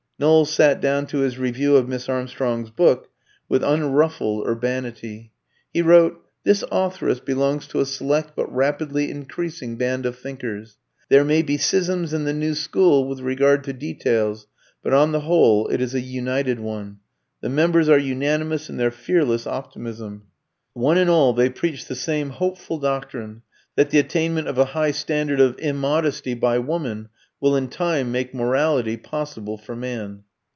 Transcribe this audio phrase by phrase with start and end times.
[0.19, 3.09] Knowles sat down to his review of Miss Armstrong's book
[3.49, 5.31] with unruffled urbanity.
[5.73, 10.77] He wrote: "This authoress belongs to a select but rapidly increasing band of thinkers.
[11.09, 14.45] There may be schisms in the new school with regard to details,
[14.83, 16.99] but on the whole it is a united one.
[17.41, 20.25] The members are unanimous in their fearless optimism.
[20.73, 23.41] One and all they preach the same hopeful doctrine,
[23.75, 27.09] that the attainment of a high standard of immodesty by woman
[27.39, 30.23] will in time make morality possible for man."